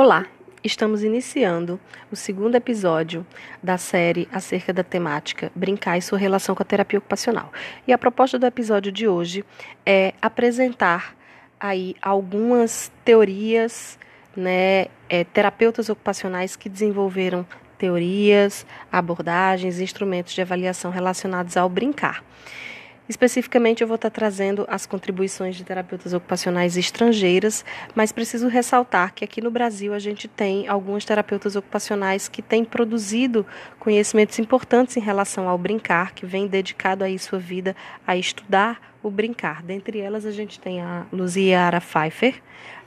Olá, 0.00 0.26
estamos 0.62 1.02
iniciando 1.02 1.80
o 2.08 2.14
segundo 2.14 2.54
episódio 2.54 3.26
da 3.60 3.76
série 3.76 4.28
acerca 4.30 4.72
da 4.72 4.84
temática 4.84 5.50
Brincar 5.56 5.98
e 5.98 6.02
sua 6.02 6.16
relação 6.16 6.54
com 6.54 6.62
a 6.62 6.64
terapia 6.64 7.00
ocupacional. 7.00 7.52
E 7.84 7.92
a 7.92 7.98
proposta 7.98 8.38
do 8.38 8.46
episódio 8.46 8.92
de 8.92 9.08
hoje 9.08 9.44
é 9.84 10.14
apresentar 10.22 11.16
aí 11.58 11.96
algumas 12.00 12.92
teorias, 13.04 13.98
né, 14.36 14.86
é, 15.08 15.24
terapeutas 15.24 15.88
ocupacionais 15.88 16.54
que 16.54 16.68
desenvolveram 16.68 17.44
teorias, 17.76 18.64
abordagens, 18.92 19.80
instrumentos 19.80 20.32
de 20.32 20.40
avaliação 20.40 20.92
relacionados 20.92 21.56
ao 21.56 21.68
brincar. 21.68 22.22
Especificamente, 23.08 23.80
eu 23.80 23.88
vou 23.88 23.94
estar 23.94 24.10
trazendo 24.10 24.66
as 24.68 24.84
contribuições 24.84 25.56
de 25.56 25.64
terapeutas 25.64 26.12
ocupacionais 26.12 26.76
estrangeiras, 26.76 27.64
mas 27.94 28.12
preciso 28.12 28.48
ressaltar 28.48 29.14
que 29.14 29.24
aqui 29.24 29.40
no 29.40 29.50
Brasil 29.50 29.94
a 29.94 29.98
gente 29.98 30.28
tem 30.28 30.68
alguns 30.68 31.04
terapeutas 31.04 31.56
ocupacionais 31.56 32.28
que 32.28 32.42
têm 32.42 32.64
produzido 32.64 33.46
conhecimentos 33.78 34.38
importantes 34.38 34.96
em 34.96 35.00
relação 35.00 35.48
ao 35.48 35.56
brincar, 35.56 36.12
que 36.12 36.26
vem 36.26 36.46
dedicado 36.46 37.02
aí 37.02 37.18
sua 37.18 37.38
vida 37.38 37.74
a 38.06 38.14
estudar 38.14 38.78
o 39.02 39.10
brincar. 39.10 39.62
Dentre 39.62 40.00
elas, 40.00 40.26
a 40.26 40.30
gente 40.30 40.60
tem 40.60 40.82
a 40.82 41.06
Luziara 41.10 41.80
Pfeiffer, 41.80 42.34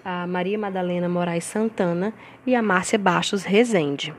a 0.05 0.27
Maria 0.27 0.57
Madalena 0.57 1.09
Moraes 1.09 1.45
Santana 1.45 2.13
e 2.45 2.55
a 2.55 2.61
Márcia 2.61 2.99
Bastos 2.99 3.43
Rezende. 3.43 4.13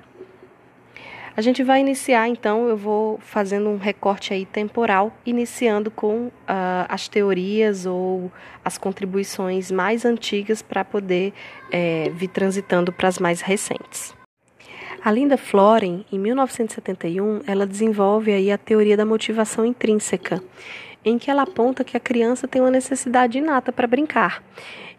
A 1.35 1.41
gente 1.41 1.63
vai 1.63 1.81
iniciar, 1.81 2.29
então, 2.29 2.69
eu 2.69 2.77
vou 2.77 3.19
fazendo 3.21 3.71
um 3.71 3.79
recorte 3.79 4.35
aí 4.35 4.45
temporal, 4.45 5.11
iniciando 5.25 5.91
com 5.91 6.27
uh, 6.27 6.33
as 6.89 7.09
teorias 7.09 7.87
ou 7.87 8.31
as 8.63 8.77
contribuições 8.77 9.71
mais 9.71 10.05
antigas 10.05 10.61
para 10.61 10.85
poder 10.85 11.33
é, 11.71 12.11
vir 12.11 12.29
transitando 12.29 12.93
para 12.93 13.09
as 13.09 13.19
mais 13.19 13.41
recentes. 13.41 14.15
A 15.03 15.11
Linda 15.11 15.39
Floren, 15.39 16.05
em 16.13 16.19
1971, 16.19 17.41
ela 17.47 17.67
desenvolve 17.67 18.31
aí 18.31 18.53
a 18.53 18.59
teoria 18.59 18.97
da 18.97 19.07
motivação 19.07 19.65
intrínseca, 19.65 20.43
em 21.03 21.19
que 21.19 21.31
ela 21.31 21.43
aponta 21.43 21.83
que 21.83 21.97
a 21.97 22.01
criança 22.01 22.47
tem 22.47 22.61
uma 22.61 22.71
necessidade 22.71 23.39
inata 23.39 23.73
para 23.73 23.89
brincar 23.89 24.43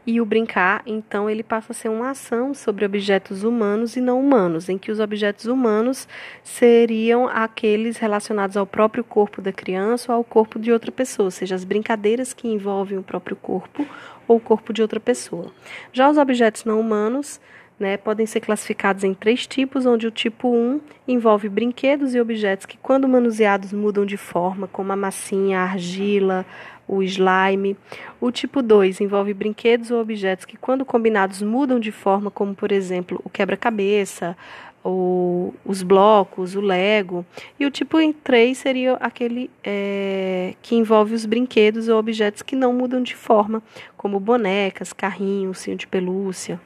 e 0.06 0.20
o 0.20 0.26
brincar, 0.26 0.84
então, 0.86 1.30
ele 1.30 1.44
passa 1.44 1.72
a 1.72 1.76
ser 1.76 1.90
uma 1.90 2.10
ação 2.10 2.54
sobre 2.54 2.86
objetos 2.86 3.44
humanos 3.44 3.96
e 3.96 4.02
não 4.02 4.20
humanos, 4.20 4.68
em 4.68 4.78
que 4.78 4.92
os 4.92 5.00
objetos 5.00 5.46
humanos 5.46 6.08
seriam 6.44 7.28
aqueles 7.28 7.98
relacionados 7.98 8.58
ao 8.58 8.66
próprio 8.66 9.04
corpo 9.04 9.42
da 9.42 9.54
criança 9.54 10.12
ou 10.12 10.18
ao 10.18 10.24
corpo 10.24 10.60
de 10.60 10.72
outra 10.72 10.92
pessoa, 10.92 11.28
ou 11.28 11.32
seja, 11.32 11.56
as 11.56 11.64
brincadeiras 11.64 12.34
que 12.34 12.48
envolvem 12.48 12.98
o 12.98 13.04
próprio 13.04 13.36
corpo 13.36 13.88
ou 14.28 14.38
o 14.38 14.42
corpo 14.42 14.74
de 14.74 14.82
outra 14.82 15.00
pessoa. 15.00 15.52
Já 15.94 16.10
os 16.10 16.18
objetos 16.18 16.66
não 16.66 16.80
humanos 16.80 17.40
né, 17.80 17.98
podem 17.98 18.26
ser 18.26 18.40
classificados 18.40 19.04
em 19.04 19.14
três 19.14 19.46
tipos, 19.48 19.86
onde 19.86 20.08
o 20.08 20.12
tipo 20.12 20.48
1 20.48 20.80
envolve 21.08 21.50
brinquedos 21.50 22.14
e 22.16 22.22
objetos 22.22 22.66
que, 22.66 22.78
quando 22.78 23.08
manuseados, 23.08 23.74
mudam 23.74 24.06
de 24.06 24.18
forma, 24.18 24.68
como 24.68 24.92
a 24.92 24.96
massinha, 24.96 25.60
a 25.60 25.64
argila, 25.64 26.46
o 26.88 27.02
slime. 27.04 27.76
O 28.22 28.32
tipo 28.32 28.62
2 28.62 29.02
envolve 29.02 29.34
brinquedos 29.34 29.92
ou 29.92 30.00
objetos 30.00 30.46
que, 30.46 30.58
quando 30.58 30.86
combinados, 30.86 31.42
mudam 31.42 31.80
de 31.80 31.92
forma, 31.92 32.30
como 32.30 32.54
por 32.54 32.72
exemplo 32.72 33.20
o 33.24 33.30
quebra-cabeça, 33.30 34.38
os 34.84 35.82
blocos, 35.82 36.56
o 36.56 36.62
Lego. 36.62 37.26
E 37.60 37.66
o 37.66 37.72
tipo 37.72 37.98
3 38.24 38.58
seria 38.58 38.94
aquele 38.96 39.50
é, 39.64 40.56
que 40.62 40.76
envolve 40.76 41.14
os 41.14 41.26
brinquedos 41.26 41.88
ou 41.88 41.98
objetos 41.98 42.42
que 42.42 42.56
não 42.56 42.74
mudam 42.74 43.02
de 43.02 43.16
forma, 43.16 43.64
como 43.96 44.20
bonecas, 44.20 44.92
carrinhos, 44.92 45.60
cinho 45.60 45.78
de 45.78 45.88
pelúcia. 45.88 46.60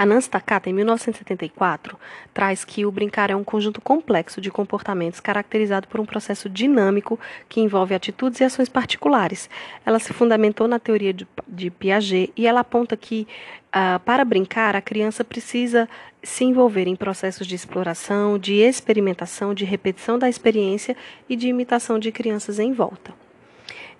A 0.00 0.06
Nancy 0.06 0.30
Takata, 0.30 0.70
em 0.70 0.72
1974, 0.72 1.94
traz 2.32 2.64
que 2.64 2.86
o 2.86 2.90
brincar 2.90 3.28
é 3.28 3.36
um 3.36 3.44
conjunto 3.44 3.82
complexo 3.82 4.40
de 4.40 4.50
comportamentos 4.50 5.20
caracterizado 5.20 5.86
por 5.88 6.00
um 6.00 6.06
processo 6.06 6.48
dinâmico 6.48 7.20
que 7.50 7.60
envolve 7.60 7.94
atitudes 7.94 8.40
e 8.40 8.44
ações 8.44 8.70
particulares. 8.70 9.50
Ela 9.84 9.98
se 9.98 10.14
fundamentou 10.14 10.66
na 10.66 10.78
teoria 10.78 11.12
de, 11.12 11.28
de 11.46 11.68
Piaget 11.68 12.32
e 12.34 12.46
ela 12.46 12.60
aponta 12.60 12.96
que, 12.96 13.28
uh, 13.66 14.00
para 14.00 14.24
brincar, 14.24 14.74
a 14.74 14.80
criança 14.80 15.22
precisa 15.22 15.86
se 16.22 16.44
envolver 16.44 16.86
em 16.86 16.96
processos 16.96 17.46
de 17.46 17.54
exploração, 17.54 18.38
de 18.38 18.54
experimentação, 18.54 19.52
de 19.52 19.66
repetição 19.66 20.18
da 20.18 20.30
experiência 20.30 20.96
e 21.28 21.36
de 21.36 21.46
imitação 21.46 21.98
de 21.98 22.10
crianças 22.10 22.58
em 22.58 22.72
volta. 22.72 23.19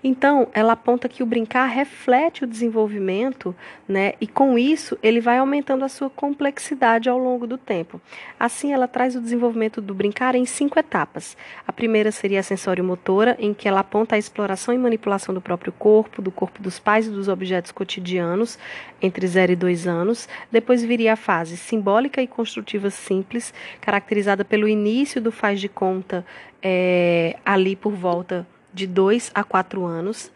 Então, 0.03 0.47
ela 0.53 0.73
aponta 0.73 1.07
que 1.07 1.21
o 1.21 1.25
brincar 1.25 1.65
reflete 1.65 2.43
o 2.43 2.47
desenvolvimento, 2.47 3.55
né? 3.87 4.13
E 4.19 4.25
com 4.25 4.57
isso, 4.57 4.97
ele 5.03 5.21
vai 5.21 5.37
aumentando 5.37 5.85
a 5.85 5.89
sua 5.89 6.09
complexidade 6.09 7.07
ao 7.07 7.19
longo 7.19 7.45
do 7.45 7.57
tempo. 7.57 8.01
Assim, 8.39 8.73
ela 8.73 8.87
traz 8.87 9.15
o 9.15 9.21
desenvolvimento 9.21 9.79
do 9.79 9.93
brincar 9.93 10.33
em 10.33 10.45
cinco 10.45 10.79
etapas. 10.79 11.37
A 11.67 11.71
primeira 11.71 12.11
seria 12.11 12.39
a 12.39 12.43
sensório-motora, 12.43 13.35
em 13.39 13.53
que 13.53 13.67
ela 13.67 13.81
aponta 13.81 14.15
a 14.15 14.19
exploração 14.19 14.73
e 14.73 14.77
manipulação 14.77 15.35
do 15.35 15.41
próprio 15.41 15.71
corpo, 15.71 16.21
do 16.21 16.31
corpo 16.31 16.61
dos 16.63 16.79
pais 16.79 17.05
e 17.05 17.11
dos 17.11 17.27
objetos 17.27 17.71
cotidianos, 17.71 18.57
entre 19.01 19.27
0 19.27 19.51
e 19.51 19.55
2 19.55 19.87
anos. 19.87 20.27
Depois 20.51 20.83
viria 20.83 21.13
a 21.13 21.17
fase 21.17 21.57
simbólica 21.57 22.21
e 22.21 22.27
construtiva 22.27 22.89
simples, 22.89 23.53
caracterizada 23.79 24.43
pelo 24.43 24.67
início 24.67 25.21
do 25.21 25.31
faz 25.31 25.59
de 25.59 25.69
conta 25.69 26.25
é, 26.61 27.37
ali 27.45 27.75
por 27.75 27.93
volta 27.93 28.47
de 28.73 28.87
2 28.87 29.31
a 29.33 29.43
4 29.43 29.85
anos. 29.85 30.31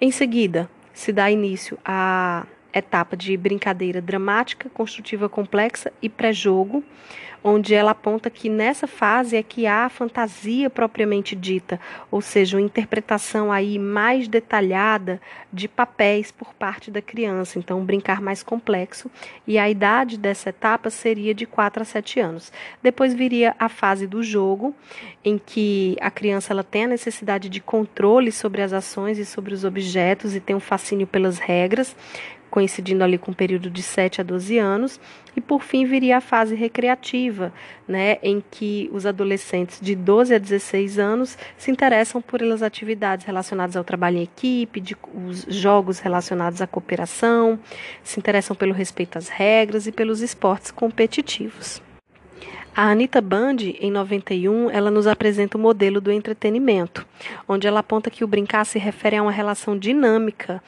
Em 0.00 0.10
seguida, 0.10 0.68
se 0.92 1.12
dá 1.12 1.30
início 1.30 1.78
à 1.84 2.46
etapa 2.72 3.16
de 3.16 3.36
brincadeira 3.36 4.00
dramática, 4.00 4.70
construtiva 4.70 5.28
complexa 5.28 5.92
e 6.00 6.08
pré-jogo, 6.08 6.82
onde 7.44 7.74
ela 7.74 7.90
aponta 7.90 8.30
que 8.30 8.48
nessa 8.48 8.86
fase 8.86 9.36
é 9.36 9.42
que 9.42 9.66
há 9.66 9.84
a 9.84 9.88
fantasia 9.88 10.70
propriamente 10.70 11.34
dita, 11.34 11.80
ou 12.10 12.20
seja, 12.20 12.56
uma 12.56 12.62
interpretação 12.62 13.50
aí 13.50 13.78
mais 13.78 14.28
detalhada 14.28 15.20
de 15.52 15.66
papéis 15.66 16.30
por 16.30 16.54
parte 16.54 16.90
da 16.90 17.02
criança, 17.02 17.58
então 17.58 17.80
um 17.80 17.84
brincar 17.84 18.20
mais 18.20 18.42
complexo, 18.42 19.10
e 19.46 19.58
a 19.58 19.68
idade 19.68 20.16
dessa 20.16 20.50
etapa 20.50 20.88
seria 20.88 21.34
de 21.34 21.46
4 21.46 21.82
a 21.82 21.84
7 21.84 22.20
anos. 22.20 22.52
Depois 22.82 23.12
viria 23.12 23.56
a 23.58 23.68
fase 23.68 24.06
do 24.06 24.22
jogo, 24.22 24.74
em 25.24 25.36
que 25.38 25.96
a 26.00 26.10
criança 26.10 26.52
ela 26.52 26.62
tem 26.62 26.84
a 26.84 26.88
necessidade 26.88 27.48
de 27.48 27.60
controle 27.60 28.30
sobre 28.30 28.62
as 28.62 28.72
ações 28.72 29.18
e 29.18 29.24
sobre 29.24 29.52
os 29.52 29.64
objetos 29.64 30.36
e 30.36 30.40
tem 30.40 30.54
um 30.54 30.60
fascínio 30.60 31.06
pelas 31.06 31.38
regras, 31.38 31.96
coincidindo 32.52 33.02
ali 33.02 33.16
com 33.16 33.30
o 33.30 33.34
período 33.34 33.70
de 33.70 33.82
7 33.82 34.20
a 34.20 34.24
12 34.24 34.58
anos, 34.58 35.00
e 35.34 35.40
por 35.40 35.62
fim 35.62 35.86
viria 35.86 36.18
a 36.18 36.20
fase 36.20 36.54
recreativa, 36.54 37.50
né, 37.88 38.18
em 38.22 38.44
que 38.50 38.90
os 38.92 39.06
adolescentes 39.06 39.80
de 39.80 39.96
12 39.96 40.34
a 40.34 40.38
16 40.38 40.98
anos 40.98 41.38
se 41.56 41.70
interessam 41.70 42.20
por 42.20 42.42
as 42.42 42.60
atividades 42.60 43.24
relacionadas 43.24 43.74
ao 43.74 43.82
trabalho 43.82 44.18
em 44.18 44.22
equipe, 44.24 44.82
de, 44.82 44.94
os 45.26 45.46
jogos 45.48 45.98
relacionados 45.98 46.60
à 46.60 46.66
cooperação, 46.66 47.58
se 48.04 48.20
interessam 48.20 48.54
pelo 48.54 48.74
respeito 48.74 49.16
às 49.16 49.30
regras 49.30 49.86
e 49.86 49.92
pelos 49.92 50.20
esportes 50.20 50.70
competitivos. 50.70 51.80
A 52.74 52.90
Anita 52.90 53.20
Band, 53.20 53.56
em 53.80 53.90
91, 53.90 54.70
ela 54.70 54.90
nos 54.90 55.06
apresenta 55.06 55.58
o 55.58 55.60
modelo 55.60 56.00
do 56.00 56.10
entretenimento, 56.10 57.06
onde 57.46 57.66
ela 57.66 57.80
aponta 57.80 58.10
que 58.10 58.24
o 58.24 58.26
brincar 58.26 58.64
se 58.64 58.78
refere 58.78 59.16
a 59.16 59.22
uma 59.22 59.30
relação 59.30 59.76
dinâmica 59.76 60.62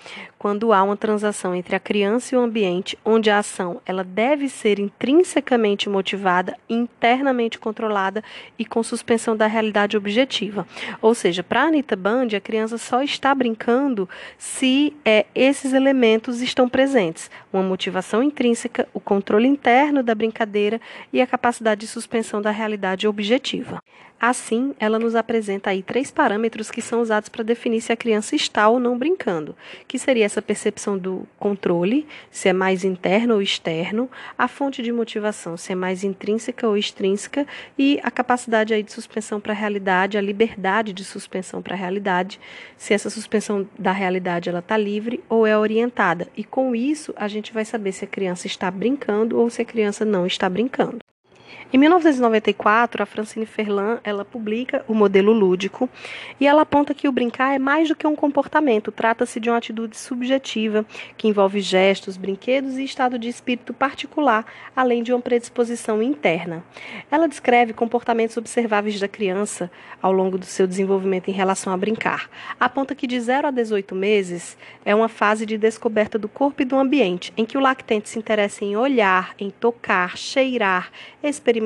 quando 0.45 0.75
há 0.75 0.83
uma 0.83 0.99
transação 0.99 1.55
entre 1.55 1.75
a 1.75 1.81
criança 1.81 2.35
e 2.35 2.39
o 2.39 2.43
ambiente, 2.43 2.99
onde 3.03 3.31
a 3.31 3.39
ação 3.39 3.81
ela 3.87 4.05
deve 4.05 4.51
ser 4.51 4.79
intrinsecamente 4.79 5.89
motivada, 5.89 6.55
internamente 6.69 7.59
controlada 7.59 8.23
e 8.59 8.67
com 8.67 8.83
suspensão 8.83 9.35
da 9.35 9.47
realidade 9.47 9.97
objetiva. 9.97 10.69
Ou 11.01 11.15
seja, 11.15 11.43
para 11.43 11.63
a 11.63 11.69
Anita 11.69 11.97
Band, 11.97 12.29
a 12.37 12.41
criança 12.41 12.77
só 12.77 13.03
está 13.03 13.35
brincando 13.35 14.07
se 14.37 14.95
é, 15.03 15.25
esses 15.35 15.73
elementos 15.73 16.43
estão 16.43 16.69
presentes: 16.69 17.31
uma 17.51 17.63
motivação 17.63 18.23
intrínseca, 18.23 18.87
o 18.93 19.01
controle 19.01 19.49
interno 19.49 20.03
da 20.03 20.15
brincadeira 20.15 20.79
e 21.11 21.23
a 21.23 21.27
capacidade 21.27 21.81
de 21.81 21.87
suspensão 21.95 22.43
da 22.43 22.51
realidade 22.51 23.07
objetiva. 23.07 23.81
Assim, 24.21 24.75
ela 24.79 24.99
nos 24.99 25.15
apresenta 25.15 25.71
aí 25.71 25.83
três 25.83 26.11
parâmetros 26.11 26.71
que 26.71 26.81
são 26.81 27.03
usados 27.03 27.29
para 27.29 27.45
definir 27.45 27.81
se 27.83 27.93
a 27.93 27.97
criança 27.97 28.35
está 28.35 28.69
ou 28.69 28.81
não 28.81 28.97
brincando, 28.97 29.55
que 29.87 29.99
seria 29.99 30.25
essa 30.25 30.41
percepção 30.41 30.97
do 30.97 31.27
controle, 31.39 32.07
se 32.31 32.49
é 32.49 32.53
mais 32.53 32.85
interno 32.85 33.35
ou 33.35 33.43
externo, 33.43 34.09
a 34.39 34.49
fonte 34.49 34.83
de 34.83 34.91
motivação, 34.91 35.57
se 35.57 35.73
é 35.73 35.75
mais 35.75 36.03
intrínseca 36.05 36.67
ou 36.67 36.77
extrínseca, 36.77 37.47
e 37.79 38.01
a 38.03 38.11
capacidade 38.11 38.73
aí 38.73 38.83
de 38.83 38.93
suspensão 38.93 39.41
para 39.41 39.53
a 39.53 39.57
realidade, 39.57 40.17
a 40.17 40.23
liberdade 40.23 40.95
de 40.95 41.05
suspensão 41.05 41.61
para 41.61 41.75
a 41.75 41.79
realidade, 41.79 42.41
se 42.79 42.95
essa 42.95 43.11
suspensão 43.11 43.69
da 43.79 43.93
realidade 43.93 44.49
ela 44.49 44.61
está 44.61 44.77
livre 44.77 45.23
ou 45.29 45.47
é 45.47 45.59
orientada. 45.59 46.29
E 46.35 46.45
com 46.45 46.75
isso, 46.75 47.13
a 47.15 47.29
gente 47.29 47.53
vai 47.53 47.65
saber 47.65 47.93
se 47.93 48.07
a 48.07 48.09
criança 48.09 48.47
está 48.47 48.71
brincando 48.71 49.39
ou 49.39 49.51
se 49.51 49.61
a 49.61 49.67
criança 49.67 50.03
não 50.03 50.27
está 50.27 50.49
brincando. 50.49 51.04
Em 51.75 51.77
1994, 51.77 53.03
a 53.03 53.07
Francine 53.07 53.45
Ferlan 53.45 53.99
ela 54.05 54.25
publica 54.25 54.85
o 54.87 54.95
modelo 54.95 55.33
lúdico 55.33 55.91
e 56.39 56.47
ela 56.47 56.63
aponta 56.63 56.95
que 56.95 57.09
o 57.09 57.13
brincar 57.13 57.53
é 57.53 57.59
mais 57.59 57.89
do 57.89 57.97
que 57.97 58.07
um 58.07 58.15
comportamento, 58.15 58.93
trata-se 58.93 59.41
de 59.41 59.51
uma 59.51 59.59
atitude 59.59 59.97
subjetiva 59.97 60.87
que 61.17 61.27
envolve 61.27 61.61
gestos, 61.61 62.17
brinquedos 62.17 62.79
e 62.79 62.85
estado 62.85 63.19
de 63.19 63.29
espírito 63.29 63.75
particular, 63.75 64.47
além 64.77 65.03
de 65.03 65.13
uma 65.13 65.21
predisposição 65.21 66.01
interna. 66.01 66.63
Ela 67.11 67.27
descreve 67.27 67.73
comportamentos 67.73 68.37
observáveis 68.37 69.01
da 69.01 69.09
criança 69.09 69.69
ao 70.01 70.13
longo 70.13 70.39
do 70.39 70.47
seu 70.47 70.69
desenvolvimento 70.69 71.27
em 71.27 71.35
relação 71.35 71.73
a 71.73 71.77
brincar. 71.77 72.31
Aponta 72.61 72.95
que 72.95 73.09
de 73.09 73.19
0 73.19 73.49
a 73.49 73.51
18 73.51 73.97
meses 73.97 74.57
é 74.85 74.95
uma 74.95 75.09
fase 75.09 75.45
de 75.45 75.59
descoberta 75.59 76.21
do 76.21 76.29
corpo 76.29 76.63
e 76.63 76.65
do 76.65 76.79
ambiente, 76.79 77.33
em 77.37 77.45
que 77.45 77.59
o 77.59 77.61
lactente 77.61 78.09
se 78.09 78.17
interessa 78.17 78.65
em 78.65 78.77
olhar, 78.77 79.35
em 79.41 79.51
tocar, 79.51 80.17
cheirar, 80.17 80.93
experimentar, 81.21 81.64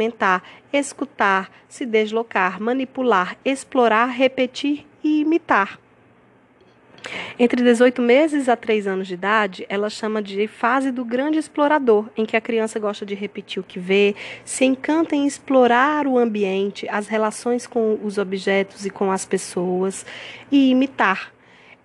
escutar, 0.73 1.51
se 1.69 1.85
deslocar, 1.85 2.61
manipular, 2.61 3.37
explorar, 3.45 4.07
repetir 4.07 4.87
e 5.03 5.21
imitar. 5.21 5.79
Entre 7.39 7.63
18 7.63 8.03
meses 8.03 8.49
a 8.49 8.57
3 8.57 8.87
anos 8.87 9.07
de 9.07 9.15
idade, 9.15 9.65
ela 9.69 9.89
chama 9.89 10.21
de 10.21 10.47
fase 10.47 10.91
do 10.91 11.05
grande 11.05 11.39
explorador, 11.39 12.09
em 12.17 12.27
que 12.27 12.37
a 12.37 12.41
criança 12.41 12.79
gosta 12.79 13.07
de 13.07 13.15
repetir 13.15 13.61
o 13.61 13.65
que 13.65 13.79
vê, 13.79 14.15
se 14.45 14.65
encanta 14.65 15.15
em 15.15 15.27
explorar 15.27 16.07
o 16.07 16.19
ambiente, 16.19 16.89
as 16.89 17.07
relações 17.07 17.67
com 17.67 17.99
os 18.03 18.19
objetos 18.19 18.85
e 18.85 18.91
com 18.91 19.11
as 19.11 19.25
pessoas 19.25 20.05
e 20.51 20.71
imitar. 20.71 21.33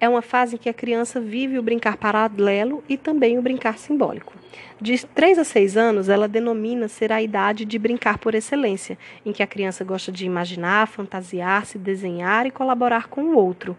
É 0.03 0.09
uma 0.09 0.21
fase 0.21 0.55
em 0.55 0.57
que 0.57 0.67
a 0.67 0.73
criança 0.73 1.17
vive 1.21 1.57
o 1.57 1.63
brincar 1.63 1.95
paralelo 1.95 2.83
e 2.89 2.97
também 2.97 3.39
o 3.39 3.41
brincar 3.41 3.77
simbólico. 3.77 4.33
De 4.81 5.05
3 5.05 5.39
a 5.39 5.45
6 5.45 5.77
anos, 5.77 6.09
ela 6.09 6.27
denomina 6.27 6.89
ser 6.89 7.09
a 7.13 7.21
idade 7.21 7.63
de 7.63 7.79
brincar 7.79 8.17
por 8.17 8.35
excelência, 8.35 8.97
em 9.25 9.31
que 9.31 9.41
a 9.41 9.47
criança 9.47 9.81
gosta 9.85 10.11
de 10.11 10.25
imaginar, 10.25 10.89
fantasiar, 10.89 11.65
se 11.65 11.77
desenhar 11.77 12.45
e 12.45 12.51
colaborar 12.51 13.07
com 13.07 13.21
o 13.21 13.37
outro. 13.37 13.77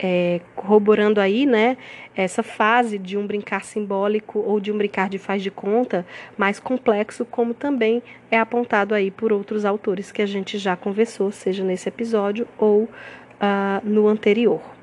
É, 0.00 0.40
corroborando 0.56 1.20
aí, 1.20 1.46
né, 1.46 1.76
essa 2.16 2.42
fase 2.42 2.98
de 2.98 3.16
um 3.16 3.24
brincar 3.24 3.62
simbólico 3.64 4.40
ou 4.40 4.58
de 4.58 4.72
um 4.72 4.78
brincar 4.78 5.08
de 5.08 5.18
faz 5.18 5.44
de 5.44 5.50
conta 5.50 6.04
mais 6.36 6.58
complexo, 6.58 7.24
como 7.24 7.54
também 7.54 8.02
é 8.32 8.38
apontado 8.38 8.96
aí 8.96 9.12
por 9.12 9.32
outros 9.32 9.64
autores 9.64 10.10
que 10.10 10.22
a 10.22 10.26
gente 10.26 10.58
já 10.58 10.74
conversou, 10.74 11.30
seja 11.30 11.62
nesse 11.62 11.88
episódio 11.88 12.48
ou 12.58 12.84
uh, 12.84 12.88
no 13.84 14.08
anterior. 14.08 14.79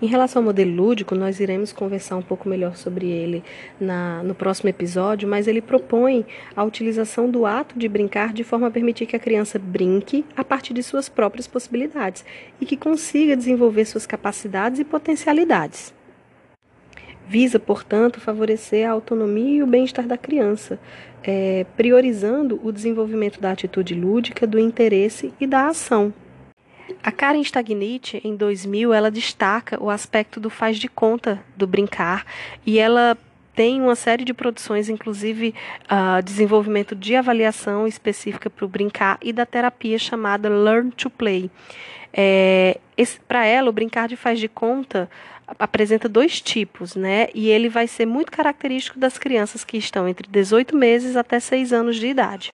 Em 0.00 0.06
relação 0.06 0.40
ao 0.40 0.46
modelo 0.46 0.74
lúdico, 0.74 1.14
nós 1.14 1.40
iremos 1.40 1.72
conversar 1.72 2.16
um 2.16 2.22
pouco 2.22 2.48
melhor 2.48 2.76
sobre 2.76 3.08
ele 3.08 3.42
na, 3.80 4.22
no 4.22 4.34
próximo 4.34 4.68
episódio, 4.68 5.28
mas 5.28 5.48
ele 5.48 5.60
propõe 5.60 6.24
a 6.54 6.62
utilização 6.62 7.28
do 7.28 7.44
ato 7.44 7.78
de 7.78 7.88
brincar 7.88 8.32
de 8.32 8.44
forma 8.44 8.68
a 8.68 8.70
permitir 8.70 9.06
que 9.06 9.16
a 9.16 9.18
criança 9.18 9.58
brinque 9.58 10.24
a 10.36 10.44
partir 10.44 10.74
de 10.74 10.82
suas 10.82 11.08
próprias 11.08 11.46
possibilidades 11.46 12.24
e 12.60 12.66
que 12.66 12.76
consiga 12.76 13.36
desenvolver 13.36 13.84
suas 13.84 14.06
capacidades 14.06 14.78
e 14.78 14.84
potencialidades. 14.84 15.92
Visa, 17.26 17.58
portanto, 17.58 18.20
favorecer 18.20 18.86
a 18.86 18.92
autonomia 18.92 19.58
e 19.58 19.62
o 19.62 19.66
bem-estar 19.66 20.06
da 20.06 20.16
criança, 20.16 20.78
é, 21.22 21.64
priorizando 21.74 22.60
o 22.62 22.70
desenvolvimento 22.70 23.40
da 23.40 23.50
atitude 23.50 23.94
lúdica, 23.94 24.46
do 24.46 24.58
interesse 24.58 25.32
e 25.40 25.46
da 25.46 25.68
ação. 25.68 26.12
A 27.04 27.12
Karen 27.12 27.42
Stagnit, 27.42 28.18
em 28.24 28.34
2000, 28.34 28.90
ela 28.94 29.10
destaca 29.10 29.78
o 29.78 29.90
aspecto 29.90 30.40
do 30.40 30.48
faz 30.48 30.78
de 30.78 30.88
conta 30.88 31.38
do 31.54 31.66
brincar 31.66 32.24
e 32.64 32.78
ela 32.78 33.14
tem 33.54 33.78
uma 33.78 33.94
série 33.94 34.24
de 34.24 34.32
produções, 34.32 34.88
inclusive 34.88 35.54
uh, 35.84 36.22
desenvolvimento 36.22 36.94
de 36.94 37.14
avaliação 37.14 37.86
específica 37.86 38.48
para 38.48 38.64
o 38.64 38.68
brincar 38.68 39.18
e 39.20 39.34
da 39.34 39.44
terapia 39.44 39.98
chamada 39.98 40.48
Learn 40.48 40.92
to 40.92 41.10
Play. 41.10 41.50
É, 42.10 42.80
para 43.28 43.44
ela, 43.44 43.68
o 43.68 43.72
brincar 43.72 44.08
de 44.08 44.16
faz 44.16 44.40
de 44.40 44.48
conta 44.48 45.10
apresenta 45.58 46.08
dois 46.08 46.40
tipos, 46.40 46.96
né? 46.96 47.28
E 47.34 47.50
ele 47.50 47.68
vai 47.68 47.86
ser 47.86 48.06
muito 48.06 48.32
característico 48.32 48.98
das 48.98 49.18
crianças 49.18 49.62
que 49.62 49.76
estão 49.76 50.08
entre 50.08 50.26
18 50.26 50.74
meses 50.74 51.16
até 51.16 51.38
6 51.38 51.70
anos 51.70 51.96
de 51.96 52.06
idade. 52.06 52.48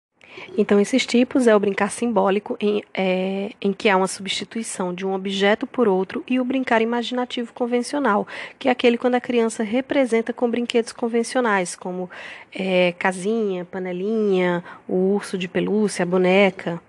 Então, 0.57 0.81
esses 0.81 1.07
tipos 1.07 1.47
é 1.47 1.55
o 1.55 1.61
brincar 1.61 1.91
simbólico, 1.91 2.57
em, 2.61 2.83
é, 2.95 3.51
em 3.61 3.73
que 3.73 3.89
há 3.89 3.97
uma 3.97 4.07
substituição 4.07 4.93
de 4.93 5.07
um 5.07 5.15
objeto 5.15 5.67
por 5.67 5.89
outro, 5.89 6.25
e 6.27 6.41
o 6.41 6.45
brincar 6.45 6.83
imaginativo 6.83 7.53
convencional, 7.53 8.27
que 8.59 8.69
é 8.69 8.73
aquele 8.73 8.99
quando 8.99 9.15
a 9.15 9.21
criança 9.21 9.63
representa 9.63 10.33
com 10.33 10.51
brinquedos 10.51 10.93
convencionais, 10.93 11.77
como 11.77 12.11
é, 12.53 12.93
casinha, 12.99 13.65
panelinha, 13.65 14.65
o 14.89 15.15
urso 15.15 15.39
de 15.39 15.49
pelúcia, 15.49 16.03
a 16.03 16.07
boneca. 16.07 16.81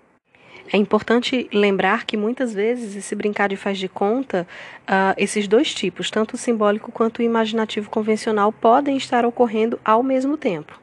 É 0.74 0.78
importante 0.78 1.50
lembrar 1.52 2.06
que 2.06 2.16
muitas 2.16 2.54
vezes 2.54 2.96
esse 2.96 3.14
brincar 3.14 3.50
de 3.50 3.58
faz 3.58 3.78
de 3.78 3.90
conta, 3.90 4.48
uh, 4.84 5.14
esses 5.18 5.46
dois 5.46 5.74
tipos, 5.74 6.10
tanto 6.10 6.36
o 6.36 6.38
simbólico 6.38 6.94
quanto 6.94 7.20
o 7.20 7.22
imaginativo 7.22 7.90
convencional, 7.90 8.54
podem 8.54 8.96
estar 8.96 9.26
ocorrendo 9.26 9.78
ao 9.84 10.02
mesmo 10.02 10.38
tempo. 10.38 10.81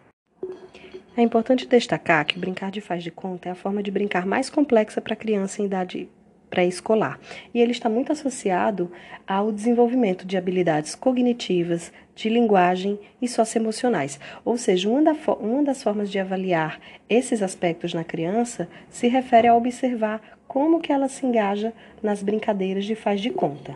É 1.18 1.22
importante 1.22 1.66
destacar 1.66 2.24
que 2.24 2.38
brincar 2.38 2.70
de 2.70 2.80
faz 2.80 3.02
de 3.02 3.10
conta 3.10 3.48
é 3.48 3.50
a 3.50 3.56
forma 3.56 3.82
de 3.82 3.90
brincar 3.90 4.24
mais 4.24 4.48
complexa 4.48 5.00
para 5.00 5.16
criança 5.16 5.60
em 5.60 5.64
idade 5.64 6.08
pré-escolar, 6.48 7.18
e 7.52 7.60
ele 7.60 7.72
está 7.72 7.88
muito 7.88 8.12
associado 8.12 8.88
ao 9.26 9.50
desenvolvimento 9.50 10.24
de 10.24 10.36
habilidades 10.36 10.94
cognitivas, 10.94 11.92
de 12.14 12.28
linguagem 12.28 13.00
e 13.20 13.26
socioemocionais. 13.26 14.20
Ou 14.44 14.56
seja, 14.56 14.88
uma, 14.88 15.02
da, 15.02 15.16
uma 15.40 15.64
das 15.64 15.82
formas 15.82 16.08
de 16.08 16.20
avaliar 16.20 16.80
esses 17.08 17.42
aspectos 17.42 17.92
na 17.92 18.04
criança 18.04 18.68
se 18.88 19.08
refere 19.08 19.48
a 19.48 19.56
observar 19.56 20.22
como 20.46 20.78
que 20.78 20.92
ela 20.92 21.08
se 21.08 21.26
engaja 21.26 21.72
nas 22.00 22.22
brincadeiras 22.22 22.84
de 22.84 22.94
faz 22.94 23.20
de 23.20 23.30
conta. 23.30 23.74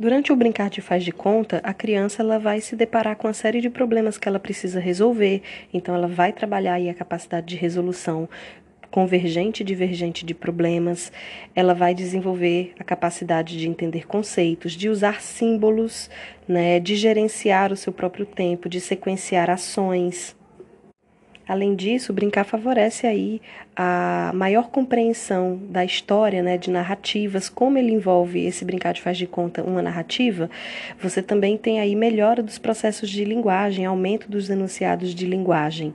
Durante 0.00 0.32
o 0.32 0.36
brincar 0.36 0.70
de 0.70 0.80
faz 0.80 1.04
de 1.04 1.12
conta, 1.12 1.60
a 1.62 1.74
criança 1.74 2.22
ela 2.22 2.38
vai 2.38 2.58
se 2.62 2.74
deparar 2.74 3.16
com 3.16 3.28
uma 3.28 3.34
série 3.34 3.60
de 3.60 3.68
problemas 3.68 4.16
que 4.16 4.26
ela 4.26 4.40
precisa 4.40 4.80
resolver, 4.80 5.42
então 5.74 5.94
ela 5.94 6.08
vai 6.08 6.32
trabalhar 6.32 6.72
aí 6.72 6.88
a 6.88 6.94
capacidade 6.94 7.48
de 7.48 7.56
resolução 7.56 8.26
convergente 8.90 9.62
e 9.62 9.66
divergente 9.66 10.24
de 10.24 10.32
problemas, 10.32 11.12
ela 11.54 11.74
vai 11.74 11.94
desenvolver 11.94 12.72
a 12.78 12.82
capacidade 12.82 13.58
de 13.58 13.68
entender 13.68 14.06
conceitos, 14.06 14.72
de 14.72 14.88
usar 14.88 15.20
símbolos, 15.20 16.08
né, 16.48 16.80
de 16.80 16.96
gerenciar 16.96 17.70
o 17.70 17.76
seu 17.76 17.92
próprio 17.92 18.24
tempo, 18.24 18.70
de 18.70 18.80
sequenciar 18.80 19.50
ações. 19.50 20.34
Além 21.50 21.74
disso, 21.74 22.12
brincar 22.12 22.44
favorece 22.44 23.08
aí 23.08 23.42
a 23.74 24.30
maior 24.32 24.70
compreensão 24.70 25.60
da 25.68 25.84
história, 25.84 26.44
né, 26.44 26.56
de 26.56 26.70
narrativas, 26.70 27.48
como 27.48 27.76
ele 27.76 27.90
envolve 27.90 28.46
esse 28.46 28.64
brincar 28.64 28.92
de 28.94 29.02
faz 29.02 29.18
de 29.18 29.26
conta 29.26 29.60
uma 29.60 29.82
narrativa, 29.82 30.48
você 31.02 31.20
também 31.20 31.56
tem 31.56 31.80
aí 31.80 31.96
melhora 31.96 32.40
dos 32.40 32.56
processos 32.56 33.10
de 33.10 33.24
linguagem, 33.24 33.84
aumento 33.84 34.30
dos 34.30 34.48
enunciados 34.48 35.12
de 35.12 35.26
linguagem 35.26 35.92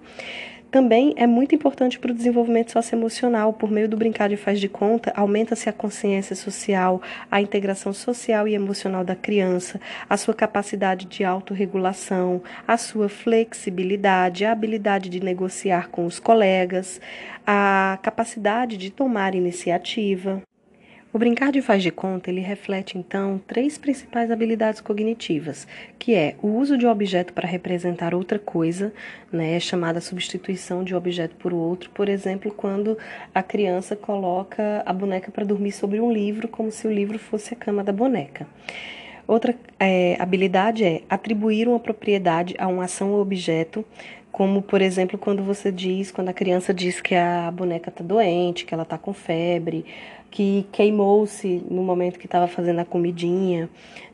também 0.71 1.13
é 1.15 1.25
muito 1.25 1.55
importante 1.55 1.99
para 1.99 2.11
o 2.11 2.13
desenvolvimento 2.13 2.71
socioemocional. 2.71 3.53
Por 3.53 3.71
meio 3.71 3.87
do 3.87 3.97
brincar 3.97 4.29
de 4.29 4.37
faz 4.37 4.59
de 4.59 4.67
conta, 4.67 5.13
aumenta-se 5.15 5.69
a 5.69 5.73
consciência 5.73 6.35
social, 6.35 7.01
a 7.29 7.41
integração 7.41 7.93
social 7.93 8.47
e 8.47 8.55
emocional 8.55 9.03
da 9.03 9.15
criança, 9.15 9.79
a 10.09 10.17
sua 10.17 10.33
capacidade 10.33 11.05
de 11.05 11.23
autorregulação, 11.23 12.41
a 12.67 12.77
sua 12.77 13.09
flexibilidade, 13.09 14.45
a 14.45 14.51
habilidade 14.51 15.09
de 15.09 15.19
negociar 15.19 15.89
com 15.89 16.05
os 16.05 16.19
colegas, 16.19 16.99
a 17.45 17.99
capacidade 18.01 18.77
de 18.77 18.89
tomar 18.91 19.35
iniciativa. 19.35 20.41
O 21.15 21.17
brincar 21.17 21.49
de 21.49 21.61
faz 21.61 21.81
de 21.81 21.91
conta, 21.91 22.29
ele 22.29 22.41
reflete 22.41 22.97
então 22.97 23.39
três 23.47 23.77
principais 23.77 24.29
habilidades 24.29 24.81
cognitivas, 24.81 25.65
que 25.97 26.13
é 26.13 26.35
o 26.41 26.49
uso 26.49 26.77
de 26.77 26.85
um 26.85 26.89
objeto 26.89 27.31
para 27.31 27.47
representar 27.47 28.13
outra 28.13 28.37
coisa, 28.37 28.91
né, 29.31 29.57
chamada 29.61 30.01
substituição 30.01 30.83
de 30.83 30.93
um 30.93 30.97
objeto 30.97 31.33
por 31.37 31.53
outro, 31.53 31.89
por 31.91 32.09
exemplo, 32.09 32.51
quando 32.51 32.97
a 33.33 33.41
criança 33.41 33.95
coloca 33.95 34.83
a 34.85 34.91
boneca 34.91 35.31
para 35.31 35.45
dormir 35.45 35.71
sobre 35.71 36.01
um 36.01 36.11
livro, 36.11 36.49
como 36.49 36.69
se 36.69 36.85
o 36.85 36.91
livro 36.91 37.17
fosse 37.17 37.53
a 37.53 37.57
cama 37.57 37.81
da 37.81 37.93
boneca. 37.93 38.45
Outra 39.25 39.55
é, 39.79 40.17
habilidade 40.19 40.83
é 40.83 41.01
atribuir 41.09 41.69
uma 41.69 41.79
propriedade 41.79 42.55
a 42.59 42.67
uma 42.67 42.83
ação 42.83 43.13
ou 43.13 43.21
objeto, 43.21 43.85
como 44.35 44.61
por 44.61 44.81
exemplo 44.81 45.17
quando 45.17 45.41
você 45.41 45.71
diz, 45.71 46.11
quando 46.11 46.27
a 46.27 46.33
criança 46.33 46.73
diz 46.73 46.99
que 46.99 47.15
a 47.15 47.49
boneca 47.49 47.89
está 47.89 48.03
doente, 48.03 48.65
que 48.65 48.73
ela 48.73 48.83
está 48.83 48.97
com 48.97 49.13
febre, 49.13 49.85
que 50.35 50.67
queimou-se 50.69 51.63
no 51.71 51.81
momento 51.81 52.19
que 52.19 52.25
estava 52.25 52.45
fazendo 52.45 52.79
a 52.79 52.85
comidinha, 52.85 53.69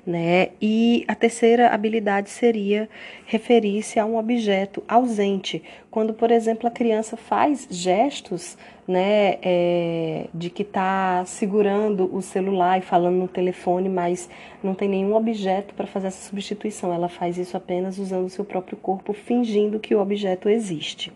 né? 0.05 0.49
E 0.61 1.03
a 1.07 1.15
terceira 1.15 1.69
habilidade 1.69 2.29
seria 2.29 2.87
referir-se 3.25 3.99
a 3.99 4.05
um 4.05 4.15
objeto 4.17 4.83
ausente, 4.87 5.63
quando, 5.89 6.13
por 6.13 6.29
exemplo, 6.29 6.67
a 6.67 6.71
criança 6.71 7.17
faz 7.17 7.67
gestos, 7.71 8.55
né, 8.87 9.39
é, 9.41 10.27
de 10.31 10.51
que 10.51 10.61
está 10.61 11.25
segurando 11.25 12.07
o 12.15 12.21
celular 12.21 12.77
e 12.77 12.81
falando 12.81 13.15
no 13.15 13.27
telefone, 13.27 13.89
mas 13.89 14.29
não 14.61 14.75
tem 14.75 14.87
nenhum 14.87 15.15
objeto 15.15 15.73
para 15.73 15.87
fazer 15.87 16.07
essa 16.07 16.29
substituição. 16.29 16.93
Ela 16.93 17.09
faz 17.09 17.39
isso 17.39 17.57
apenas 17.57 17.97
usando 17.97 18.27
o 18.27 18.29
seu 18.29 18.45
próprio 18.45 18.77
corpo, 18.77 19.11
fingindo 19.11 19.79
que 19.79 19.95
o 19.95 19.99
objeto 19.99 20.47
existe. 20.47 21.11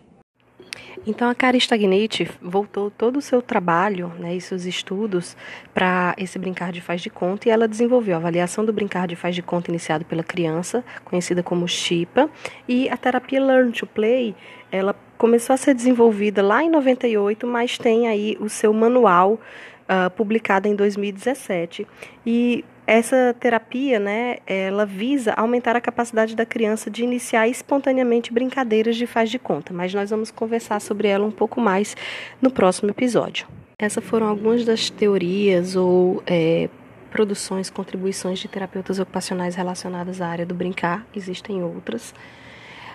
Então 1.06 1.30
a 1.30 1.34
Kari 1.36 1.58
Stagnete 1.58 2.28
voltou 2.42 2.90
todo 2.90 3.18
o 3.18 3.22
seu 3.22 3.40
trabalho 3.40 4.12
né, 4.18 4.34
e 4.34 4.40
seus 4.40 4.64
estudos 4.64 5.36
para 5.72 6.14
esse 6.18 6.36
brincar 6.36 6.72
de 6.72 6.80
faz 6.80 7.00
de 7.00 7.08
conta 7.08 7.48
e 7.48 7.52
ela 7.52 7.68
desenvolveu 7.68 8.16
a 8.16 8.18
avaliação 8.18 8.64
do 8.64 8.72
brincar 8.72 9.06
de 9.06 9.14
faz 9.14 9.32
de 9.32 9.40
conta 9.40 9.70
iniciado 9.70 10.04
pela 10.04 10.24
criança, 10.24 10.84
conhecida 11.04 11.44
como 11.44 11.68
Chipa, 11.68 12.28
e 12.66 12.88
a 12.88 12.96
terapia 12.96 13.40
Learn 13.40 13.70
to 13.70 13.86
Play, 13.86 14.34
ela 14.72 14.96
começou 15.16 15.54
a 15.54 15.56
ser 15.56 15.74
desenvolvida 15.74 16.42
lá 16.42 16.64
em 16.64 16.68
98, 16.68 17.46
mas 17.46 17.78
tem 17.78 18.08
aí 18.08 18.36
o 18.40 18.48
seu 18.48 18.72
manual 18.72 19.34
uh, 19.34 20.10
publicado 20.10 20.66
em 20.66 20.74
2017 20.74 21.86
e 22.26 22.64
essa 22.86 23.34
terapia, 23.40 23.98
né, 23.98 24.36
ela 24.46 24.86
visa 24.86 25.32
aumentar 25.32 25.74
a 25.74 25.80
capacidade 25.80 26.36
da 26.36 26.46
criança 26.46 26.88
de 26.88 27.02
iniciar 27.02 27.48
espontaneamente 27.48 28.32
brincadeiras 28.32 28.96
de 28.96 29.06
faz 29.06 29.28
de 29.28 29.38
conta, 29.38 29.74
mas 29.74 29.92
nós 29.92 30.10
vamos 30.10 30.30
conversar 30.30 30.80
sobre 30.80 31.08
ela 31.08 31.26
um 31.26 31.30
pouco 31.30 31.60
mais 31.60 31.96
no 32.40 32.50
próximo 32.50 32.90
episódio. 32.90 33.48
Essas 33.78 34.04
foram 34.04 34.28
algumas 34.28 34.64
das 34.64 34.88
teorias 34.88 35.74
ou 35.74 36.22
é, 36.26 36.68
produções, 37.10 37.68
contribuições 37.68 38.38
de 38.38 38.46
terapeutas 38.46 38.98
ocupacionais 38.98 39.56
relacionadas 39.56 40.20
à 40.20 40.28
área 40.28 40.46
do 40.46 40.54
brincar, 40.54 41.04
existem 41.14 41.62
outras. 41.62 42.14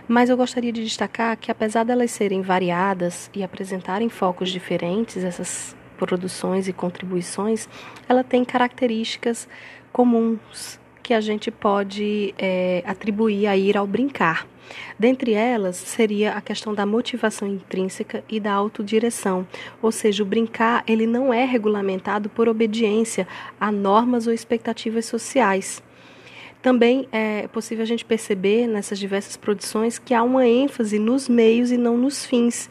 Mas 0.07 0.29
eu 0.29 0.37
gostaria 0.37 0.71
de 0.71 0.83
destacar 0.83 1.37
que, 1.37 1.51
apesar 1.51 1.83
delas 1.83 2.11
serem 2.11 2.41
variadas 2.41 3.29
e 3.33 3.43
apresentarem 3.43 4.09
focos 4.09 4.49
diferentes, 4.49 5.23
essas 5.23 5.75
produções 6.01 6.67
e 6.67 6.73
contribuições, 6.73 7.69
ela 8.09 8.23
tem 8.23 8.43
características 8.43 9.47
comuns 9.93 10.79
que 11.03 11.13
a 11.13 11.21
gente 11.21 11.51
pode 11.51 12.33
é, 12.39 12.83
atribuir 12.87 13.45
a 13.45 13.55
ir 13.55 13.77
ao 13.77 13.85
brincar. 13.85 14.47
Dentre 14.97 15.33
elas, 15.33 15.75
seria 15.75 16.33
a 16.33 16.41
questão 16.41 16.73
da 16.73 16.87
motivação 16.87 17.47
intrínseca 17.47 18.23
e 18.27 18.39
da 18.39 18.51
autodireção, 18.51 19.45
ou 19.79 19.91
seja, 19.91 20.23
o 20.23 20.25
brincar 20.25 20.83
ele 20.87 21.05
não 21.05 21.31
é 21.31 21.45
regulamentado 21.45 22.29
por 22.29 22.49
obediência 22.49 23.27
a 23.59 23.71
normas 23.71 24.25
ou 24.25 24.33
expectativas 24.33 25.05
sociais. 25.05 25.83
Também 26.63 27.07
é 27.11 27.47
possível 27.47 27.83
a 27.83 27.87
gente 27.87 28.05
perceber 28.05 28.67
nessas 28.67 28.97
diversas 28.97 29.35
produções 29.35 29.99
que 29.99 30.13
há 30.13 30.23
uma 30.23 30.47
ênfase 30.47 30.97
nos 30.97 31.27
meios 31.27 31.71
e 31.71 31.77
não 31.77 31.97
nos 31.97 32.25
fins. 32.25 32.69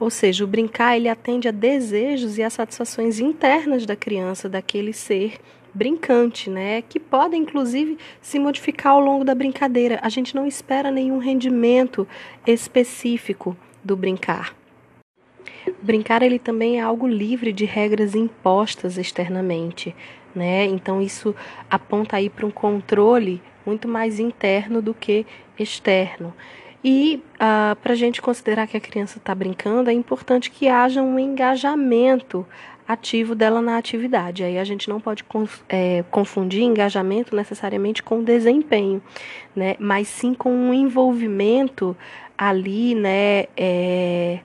Ou 0.00 0.10
seja, 0.10 0.44
o 0.44 0.46
brincar 0.46 0.96
ele 0.96 1.08
atende 1.08 1.48
a 1.48 1.50
desejos 1.50 2.38
e 2.38 2.42
a 2.42 2.50
satisfações 2.50 3.18
internas 3.18 3.84
da 3.84 3.96
criança, 3.96 4.48
daquele 4.48 4.92
ser 4.92 5.38
brincante, 5.74 6.48
né? 6.48 6.82
Que 6.82 7.00
podem 7.00 7.42
inclusive 7.42 7.98
se 8.20 8.38
modificar 8.38 8.92
ao 8.92 9.00
longo 9.00 9.24
da 9.24 9.34
brincadeira. 9.34 9.98
A 10.02 10.08
gente 10.08 10.34
não 10.34 10.46
espera 10.46 10.90
nenhum 10.90 11.18
rendimento 11.18 12.06
específico 12.46 13.56
do 13.82 13.96
brincar. 13.96 14.56
Brincar 15.82 16.22
ele 16.22 16.38
também 16.38 16.78
é 16.78 16.82
algo 16.82 17.06
livre 17.06 17.52
de 17.52 17.64
regras 17.64 18.14
impostas 18.14 18.98
externamente, 18.98 19.94
né? 20.34 20.64
Então 20.64 21.00
isso 21.02 21.34
aponta 21.70 22.16
aí 22.16 22.30
para 22.30 22.46
um 22.46 22.50
controle 22.50 23.42
muito 23.66 23.86
mais 23.86 24.18
interno 24.18 24.80
do 24.80 24.94
que 24.94 25.26
externo. 25.58 26.32
E 26.82 27.22
ah, 27.38 27.76
para 27.82 27.92
a 27.92 27.96
gente 27.96 28.22
considerar 28.22 28.66
que 28.66 28.76
a 28.76 28.80
criança 28.80 29.18
está 29.18 29.34
brincando, 29.34 29.90
é 29.90 29.92
importante 29.92 30.50
que 30.50 30.68
haja 30.68 31.02
um 31.02 31.18
engajamento 31.18 32.46
ativo 32.86 33.34
dela 33.34 33.60
na 33.60 33.76
atividade. 33.76 34.42
Aí 34.42 34.58
a 34.58 34.64
gente 34.64 34.88
não 34.88 34.98
pode 34.98 35.22
é, 35.68 36.02
confundir 36.10 36.62
engajamento 36.62 37.36
necessariamente 37.36 38.02
com 38.02 38.22
desempenho, 38.22 39.02
né? 39.54 39.76
Mas 39.78 40.08
sim 40.08 40.32
com 40.32 40.50
um 40.50 40.72
envolvimento 40.72 41.94
ali, 42.36 42.94
né? 42.94 43.44
É, 43.54 44.38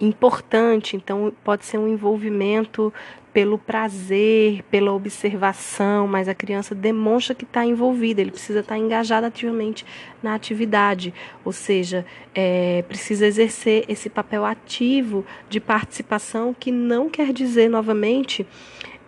importante. 0.00 0.96
Então 0.96 1.30
pode 1.44 1.66
ser 1.66 1.76
um 1.76 1.88
envolvimento 1.88 2.92
pelo 3.38 3.56
prazer, 3.56 4.64
pela 4.64 4.92
observação, 4.92 6.08
mas 6.08 6.26
a 6.26 6.34
criança 6.34 6.74
demonstra 6.74 7.36
que 7.36 7.44
está 7.44 7.64
envolvida, 7.64 8.20
ele 8.20 8.32
precisa 8.32 8.58
estar 8.58 8.74
tá 8.74 8.78
engajado 8.80 9.28
ativamente 9.28 9.86
na 10.20 10.34
atividade, 10.34 11.14
ou 11.44 11.52
seja, 11.52 12.04
é, 12.34 12.82
precisa 12.88 13.28
exercer 13.28 13.84
esse 13.88 14.10
papel 14.10 14.44
ativo 14.44 15.24
de 15.48 15.60
participação, 15.60 16.52
que 16.52 16.72
não 16.72 17.08
quer 17.08 17.32
dizer, 17.32 17.70
novamente, 17.70 18.44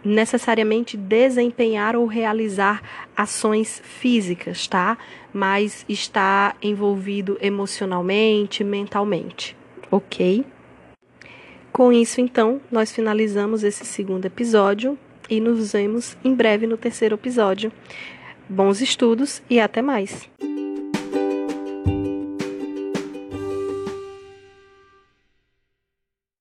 necessariamente 0.04 0.96
desempenhar 0.96 1.96
ou 1.96 2.06
realizar 2.06 3.08
ações 3.16 3.82
físicas, 3.84 4.68
tá? 4.68 4.96
Mas 5.34 5.84
está 5.88 6.54
envolvido 6.62 7.36
emocionalmente, 7.40 8.62
mentalmente, 8.62 9.56
ok? 9.90 10.44
Com 11.80 11.94
isso, 11.94 12.20
então, 12.20 12.60
nós 12.70 12.92
finalizamos 12.92 13.64
esse 13.64 13.86
segundo 13.86 14.26
episódio 14.26 14.98
e 15.30 15.40
nos 15.40 15.72
vemos 15.72 16.14
em 16.22 16.34
breve 16.34 16.66
no 16.66 16.76
terceiro 16.76 17.14
episódio. 17.14 17.72
Bons 18.46 18.82
estudos 18.82 19.40
e 19.48 19.58
até 19.58 19.80
mais! 19.80 20.28